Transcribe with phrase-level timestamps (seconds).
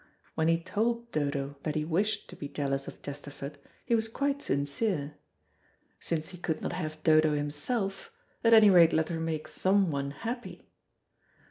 [0.33, 4.41] When he told Dodo that he wished to be jealous of Chesterford, he was quite
[4.41, 5.13] sincere.
[5.99, 8.11] Since he could not have Dodo himself,
[8.43, 10.71] at any rate let her make someone happy.